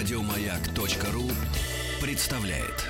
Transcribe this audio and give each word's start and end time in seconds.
Радиомаяк.ру 0.00 1.30
представляет. 2.00 2.86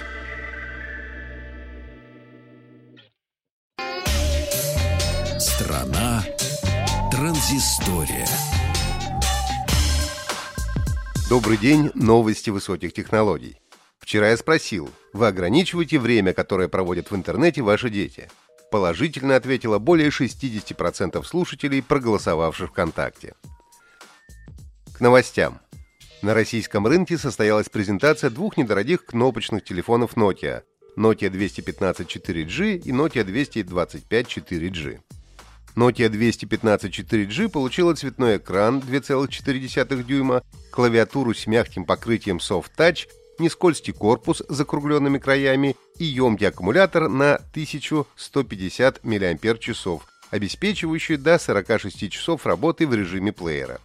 Страна 5.41 6.23
транзистория. 7.11 8.29
Добрый 11.29 11.57
день, 11.57 11.91
новости 11.95 12.51
высоких 12.51 12.93
технологий. 12.93 13.61
Вчера 13.99 14.31
я 14.31 14.37
спросил, 14.37 14.89
вы 15.13 15.27
ограничиваете 15.27 15.99
время, 15.99 16.33
которое 16.33 16.69
проводят 16.69 17.11
в 17.11 17.17
интернете 17.17 17.63
ваши 17.63 17.91
дети? 17.91 18.31
Положительно 18.71 19.35
ответило 19.35 19.81
более 19.81 20.11
60% 20.11 21.25
слушателей, 21.25 21.83
проголосовавших 21.83 22.71
ВКонтакте. 22.71 23.35
К 24.97 25.01
новостям. 25.01 25.59
На 26.23 26.35
российском 26.35 26.87
рынке 26.87 27.17
состоялась 27.17 27.71
презентация 27.71 28.29
двух 28.29 28.59
недорогих 28.59 29.07
кнопочных 29.07 29.65
телефонов 29.65 30.17
Nokia 30.17 30.63
Nokia 30.97 31.31
215 31.31 32.07
4G 32.07 32.77
и 32.77 32.91
Nokia 32.91 33.25
225 33.25 34.27
4G. 34.27 35.01
Nokia 35.77 36.09
215 36.11 36.99
4G 36.99 37.49
получила 37.49 37.95
цветной 37.95 38.37
экран 38.37 38.81
2,4 38.81 40.03
дюйма, 40.03 40.43
клавиатуру 40.71 41.33
с 41.33 41.47
мягким 41.47 41.87
покрытием 41.87 42.37
Soft 42.37 42.73
Touch, 42.77 43.09
нескользкий 43.39 43.95
корпус 43.95 44.43
с 44.47 44.55
закругленными 44.55 45.17
краями 45.19 45.75
и 45.97 46.05
емкий 46.05 46.49
аккумулятор 46.49 47.09
на 47.09 47.37
1150 47.37 49.05
мАч, 49.05 50.01
обеспечивающий 50.31 51.17
до 51.17 51.39
46 51.39 52.11
часов 52.11 52.45
работы 52.45 52.87
в 52.87 52.95
режиме 52.95 53.33
плеера. 53.33 53.81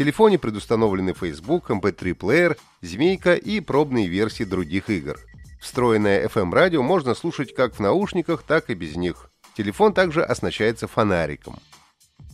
Телефоне 0.00 0.38
предустановлены 0.38 1.12
Facebook, 1.12 1.68
MP3-плеер, 1.68 2.56
Змейка 2.80 3.34
и 3.34 3.60
пробные 3.60 4.06
версии 4.06 4.44
других 4.44 4.88
игр. 4.88 5.20
Встроенное 5.60 6.26
FM-радио 6.26 6.82
можно 6.82 7.14
слушать 7.14 7.54
как 7.54 7.74
в 7.74 7.80
наушниках, 7.80 8.42
так 8.42 8.70
и 8.70 8.74
без 8.74 8.96
них. 8.96 9.30
Телефон 9.54 9.92
также 9.92 10.24
оснащается 10.24 10.88
фонариком. 10.88 11.58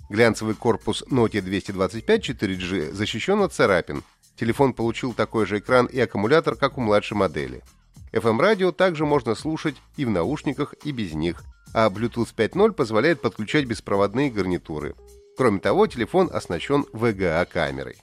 Глянцевый 0.08 0.54
корпус 0.54 1.02
Nokia 1.10 1.40
225 1.40 2.30
4G 2.30 2.92
защищен 2.92 3.42
от 3.42 3.52
царапин. 3.52 4.04
Телефон 4.36 4.72
получил 4.72 5.12
такой 5.12 5.44
же 5.44 5.58
экран 5.58 5.86
и 5.86 5.98
аккумулятор, 5.98 6.54
как 6.54 6.78
у 6.78 6.80
младшей 6.80 7.16
модели. 7.16 7.64
FM-радио 8.12 8.70
также 8.70 9.04
можно 9.04 9.34
слушать 9.34 9.74
и 9.96 10.04
в 10.04 10.10
наушниках, 10.10 10.76
и 10.84 10.92
без 10.92 11.14
них, 11.14 11.42
а 11.74 11.90
Bluetooth 11.90 12.32
5.0 12.32 12.74
позволяет 12.74 13.20
подключать 13.20 13.64
беспроводные 13.64 14.30
гарнитуры. 14.30 14.94
Кроме 15.36 15.60
того, 15.60 15.86
телефон 15.86 16.30
оснащен 16.32 16.86
VGA-камерой. 16.92 17.96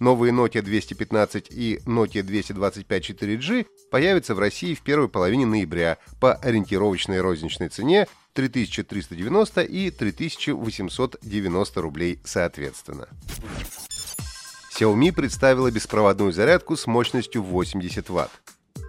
Новые 0.00 0.32
Nokia 0.32 0.62
215 0.62 1.50
и 1.50 1.80
Nokia 1.86 2.22
225 2.22 3.10
4G 3.10 3.66
появятся 3.90 4.34
в 4.34 4.38
России 4.38 4.74
в 4.74 4.82
первой 4.82 5.08
половине 5.08 5.46
ноября 5.46 5.98
по 6.20 6.34
ориентировочной 6.34 7.20
розничной 7.20 7.68
цене 7.68 8.06
3390 8.32 9.62
и 9.62 9.90
3890 9.90 11.80
рублей 11.80 12.20
соответственно. 12.24 13.08
Xiaomi 14.76 15.12
представила 15.12 15.70
беспроводную 15.70 16.32
зарядку 16.32 16.76
с 16.76 16.86
мощностью 16.86 17.42
80 17.42 18.08
Вт. 18.08 18.30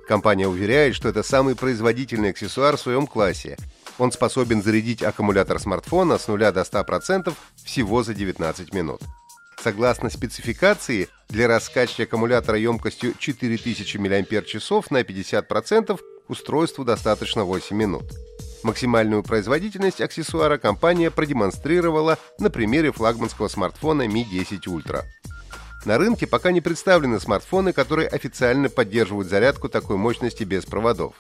Компания 0.08 0.48
уверяет, 0.48 0.96
что 0.96 1.10
это 1.10 1.22
самый 1.22 1.56
производительный 1.56 2.32
аксессуар 2.32 2.78
в 2.78 2.82
своем 2.82 3.06
классе. 3.06 3.58
Он 3.98 4.12
способен 4.12 4.62
зарядить 4.62 5.04
аккумулятор 5.04 5.60
смартфона 5.60 6.18
с 6.18 6.28
0 6.28 6.52
до 6.52 6.62
100% 6.62 7.34
всего 7.64 8.04
за 8.04 8.14
19 8.14 8.74
минут. 8.74 9.02
Согласно 9.62 10.10
спецификации, 10.10 11.08
для 11.30 11.48
раскачки 11.48 12.04
аккумулятора 12.04 12.58
емкостью 12.58 13.14
4000 13.18 13.98
мАч 13.98 14.90
на 14.90 15.02
50% 15.02 16.00
устройству 16.28 16.84
достаточно 16.84 17.46
8 17.46 17.76
минут. 17.76 18.04
Максимальную 18.64 19.24
производительность 19.24 20.02
аксессуара 20.02 20.58
компания 20.58 21.12
продемонстрировала 21.12 22.18
на 22.40 22.50
примере 22.50 22.92
флагманского 22.92 23.48
смартфона 23.48 24.08
Mi 24.08 24.24
10 24.24 24.68
Ultra. 24.68 25.04
На 25.86 26.00
рынке 26.00 26.26
пока 26.26 26.52
не 26.52 26.62
представлены 26.62 27.20
смартфоны, 27.20 27.72
которые 27.72 28.08
официально 28.08 28.70
поддерживают 28.70 29.30
зарядку 29.30 29.70
такой 29.70 29.98
мощности 29.98 30.44
без 30.44 30.66
проводов. 30.66 31.14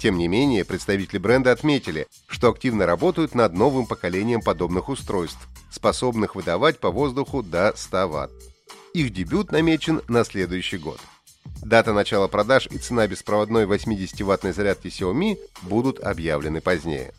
Тем 0.00 0.18
не 0.18 0.26
менее, 0.26 0.64
представители 0.64 1.18
бренда 1.18 1.52
отметили, 1.52 2.08
что 2.26 2.50
активно 2.50 2.84
работают 2.84 3.36
над 3.36 3.54
новым 3.54 3.86
поколением 3.86 4.40
подобных 4.40 4.88
устройств, 4.88 5.48
способных 5.70 6.34
выдавать 6.34 6.80
по 6.80 6.90
воздуху 6.90 7.44
до 7.44 7.72
100 7.76 8.08
Вт. 8.08 8.32
Их 8.92 9.12
дебют 9.12 9.52
намечен 9.52 10.02
на 10.08 10.24
следующий 10.24 10.78
год. 10.78 11.00
Дата 11.62 11.92
начала 11.92 12.26
продаж 12.26 12.66
и 12.70 12.78
цена 12.78 13.06
беспроводной 13.06 13.66
80-ваттной 13.66 14.52
зарядки 14.52 14.88
Xiaomi 14.88 15.38
будут 15.62 16.00
объявлены 16.00 16.60
позднее. 16.60 17.12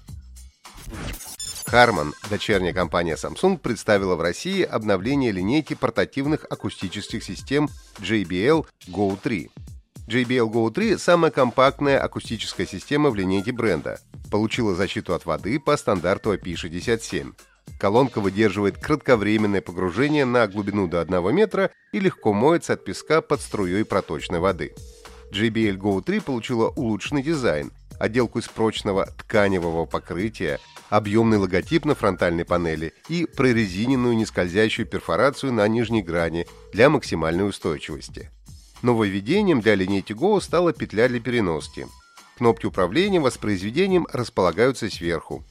Harman, 1.72 2.14
дочерняя 2.32 2.74
компания 2.74 3.16
Samsung, 3.16 3.60
представила 3.60 4.16
в 4.16 4.22
России 4.22 4.64
обновление 4.64 5.32
линейки 5.32 5.76
портативных 5.76 6.46
акустических 6.50 7.24
систем 7.24 7.70
JBL 8.00 8.66
Go 8.88 9.16
3. 9.22 9.52
JBL 10.08 10.50
Go 10.52 10.72
3– 10.72 10.98
самая 10.98 11.30
компактная 11.30 12.00
акустическая 12.00 12.66
система 12.66 13.12
в 13.12 13.16
линейке 13.16 13.52
бренда. 13.52 14.00
Получила 14.32 14.74
защиту 14.74 15.14
от 15.14 15.28
воды 15.28 15.60
по 15.60 15.78
стандарту 15.78 16.34
IP67. 16.34 17.34
Колонка 17.80 18.20
выдерживает 18.20 18.80
кратковременное 18.80 19.62
погружение 19.62 20.26
на 20.26 20.48
глубину 20.48 20.88
до 20.88 21.02
1 21.02 21.36
метра 21.36 21.70
и 21.92 22.00
легко 22.00 22.34
моется 22.34 22.74
от 22.74 22.84
песка 22.84 23.22
под 23.22 23.42
струей 23.42 23.86
проточной 23.86 24.40
воды. 24.40 24.74
JBL 25.32 25.78
Go 25.78 26.02
3 26.02 26.22
получила 26.22 26.70
улучшенный 26.70 27.22
дизайн, 27.22 27.72
отделку 28.00 28.40
из 28.40 28.48
прочного 28.48 29.06
тканевого 29.06 29.86
покрытия, 29.86 30.60
объемный 30.90 31.38
логотип 31.38 31.86
на 31.86 31.94
фронтальной 31.94 32.46
панели 32.46 32.94
и 33.08 33.26
прорезиненную 33.26 34.16
нескользящую 34.16 34.88
перфорацию 34.88 35.54
на 35.54 35.68
нижней 35.68 36.02
грани 36.02 36.48
для 36.74 36.90
максимальной 36.90 37.48
устойчивости. 37.48 38.32
Нововведением 38.82 39.62
для 39.62 39.76
линейки 39.76 40.14
Go 40.14 40.40
стала 40.42 40.74
петля 40.74 41.10
для 41.10 41.20
переноски. 41.20 41.88
Кнопки 42.38 42.66
управления 42.66 43.20
воспроизведением 43.20 44.08
располагаются 44.12 44.90
сверху. 44.90 45.44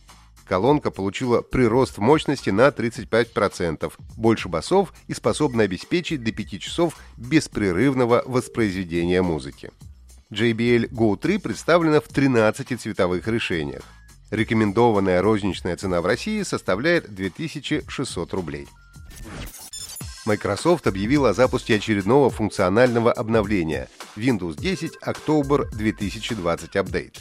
Колонка 0.47 0.91
получила 0.91 1.43
прирост 1.43 1.99
мощности 1.99 2.49
на 2.49 2.69
35%, 2.69 3.93
больше 4.17 4.49
басов 4.49 4.95
и 5.07 5.13
способна 5.13 5.65
обеспечить 5.65 6.25
до 6.25 6.33
5 6.33 6.61
часов 6.61 6.97
беспрерывного 7.19 8.23
воспроизведения 8.25 9.23
музыки. 9.23 9.71
JBL 10.31 10.91
Go 10.91 11.17
3 11.17 11.39
представлена 11.39 12.01
в 12.01 12.09
13 12.09 12.79
цветовых 12.79 13.27
решениях. 13.29 13.83
Рекомендованная 14.31 15.23
розничная 15.23 15.77
цена 15.77 16.03
в 16.03 16.07
России 16.07 16.43
составляет 16.43 17.15
2600 17.15 18.35
рублей. 18.35 18.69
Microsoft 20.27 20.87
объявила 20.87 21.31
о 21.31 21.33
запуске 21.33 21.77
очередного 21.77 22.29
функционального 22.29 23.11
обновления 23.11 23.89
Windows 24.17 24.61
10 24.61 24.99
October 25.03 25.67
2020 25.71 26.77
Update. 26.77 27.17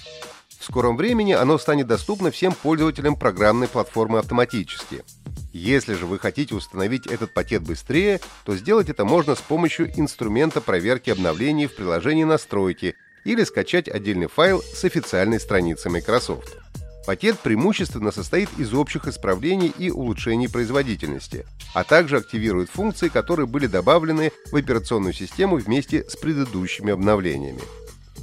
Скором 0.67 0.97
времени 0.97 1.31
оно 1.31 1.57
станет 1.57 1.87
доступно 1.87 2.29
всем 2.29 2.51
пользователям 2.51 3.15
программной 3.15 3.69
платформы 3.69 4.19
автоматически. 4.19 5.05
Если 5.53 5.93
же 5.93 6.05
вы 6.05 6.19
хотите 6.19 6.55
установить 6.55 7.07
этот 7.07 7.33
пакет 7.33 7.63
быстрее, 7.63 8.19
то 8.43 8.53
сделать 8.53 8.89
это 8.89 9.05
можно 9.05 9.35
с 9.35 9.39
помощью 9.39 9.89
инструмента 9.97 10.59
проверки 10.59 11.09
обновлений 11.09 11.67
в 11.67 11.75
приложении 11.75 12.25
«Настройки» 12.25 12.95
или 13.23 13.45
скачать 13.45 13.87
отдельный 13.87 14.27
файл 14.27 14.61
с 14.61 14.83
официальной 14.83 15.39
страницы 15.39 15.89
Microsoft. 15.89 16.57
Пакет 17.05 17.39
преимущественно 17.39 18.11
состоит 18.11 18.49
из 18.57 18.73
общих 18.73 19.07
исправлений 19.07 19.73
и 19.77 19.89
улучшений 19.89 20.49
производительности, 20.49 21.45
а 21.73 21.85
также 21.85 22.17
активирует 22.17 22.69
функции, 22.69 23.07
которые 23.07 23.47
были 23.47 23.67
добавлены 23.67 24.33
в 24.51 24.55
операционную 24.57 25.13
систему 25.13 25.55
вместе 25.55 26.03
с 26.09 26.17
предыдущими 26.17 26.91
обновлениями. 26.91 27.61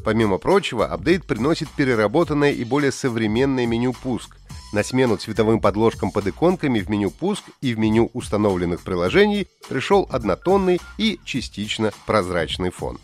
Помимо 0.05 0.37
прочего, 0.37 0.87
апдейт 0.87 1.25
приносит 1.25 1.71
переработанное 1.71 2.53
и 2.53 2.63
более 2.65 2.93
современное 2.93 3.67
меню 3.67 3.95
«Пуск», 3.95 4.37
на 4.75 4.83
смену 4.83 5.17
цветовым 5.17 5.61
подложкам 5.61 6.11
под 6.11 6.27
иконками 6.27 6.81
в 6.81 6.91
меню 6.91 7.11
«Пуск» 7.11 7.45
и 7.61 7.75
в 7.75 7.79
меню 7.79 8.11
установленных 8.13 8.83
приложений 8.83 9.49
пришел 9.69 10.07
однотонный 10.11 10.81
и 10.99 11.21
частично 11.25 11.93
прозрачный 12.07 12.71
фон. 12.71 12.99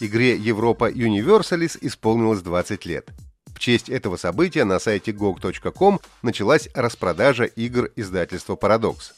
Игре 0.00 0.36
Европа 0.36 0.90
Universalis 0.90 1.76
исполнилось 1.80 2.40
20 2.40 2.86
лет. 2.86 3.10
В 3.46 3.58
честь 3.58 3.88
этого 3.88 4.16
события 4.16 4.64
на 4.64 4.78
сайте 4.78 5.12
gog.com 5.12 6.00
началась 6.22 6.68
распродажа 6.74 7.44
игр 7.44 7.90
издательства 7.96 8.54
Paradox. 8.56 9.12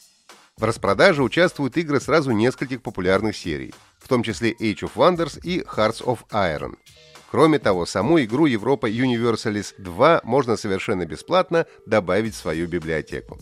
В 0.57 0.63
распродаже 0.63 1.21
участвуют 1.21 1.77
игры 1.77 2.01
сразу 2.01 2.31
нескольких 2.31 2.81
популярных 2.81 3.37
серий, 3.37 3.73
в 4.07 4.09
том 4.09 4.23
числе 4.23 4.53
Age 4.53 4.89
of 4.89 4.91
Wonders 4.95 5.39
и 5.43 5.59
Hearts 5.59 6.03
of 6.03 6.19
Iron– 6.31 6.75
Кроме 7.29 7.59
того, 7.59 7.85
саму 7.85 8.23
игру 8.23 8.45
Европа 8.45 8.89
Universalis 8.89 9.73
2 9.77 10.21
можно 10.23 10.55
совершенно 10.55 11.05
бесплатно 11.05 11.65
добавить 11.85 12.33
в 12.33 12.37
свою 12.37 12.67
библиотеку. 12.67 13.37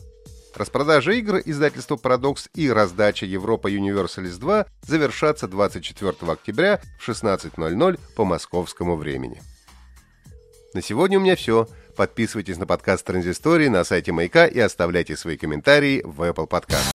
Распродажа 0.56 1.12
игр 1.12 1.42
издательства 1.46 1.98
«Парадокс» 1.98 2.50
и 2.54 2.70
раздача 2.72 3.26
«Европа 3.26 3.70
Universalis 3.70 4.40
2» 4.40 4.66
завершатся 4.88 5.48
24 5.48 6.14
октября 6.32 6.82
в 7.00 7.08
16.00 7.08 8.00
по 8.16 8.26
московскому 8.26 8.96
времени. 8.96 9.42
На 10.74 10.82
сегодня 10.82 11.20
у 11.20 11.22
меня 11.22 11.36
все. 11.36 11.68
Подписывайтесь 11.96 12.58
на 12.58 12.66
подкаст 12.66 13.06
«Транзистории» 13.06 13.68
на 13.68 13.84
сайте 13.84 14.14
Маяка 14.14 14.48
и 14.48 14.60
оставляйте 14.60 15.16
свои 15.16 15.38
комментарии 15.38 16.02
в 16.04 16.22
Apple 16.22 16.50
Podcast. 16.50 16.95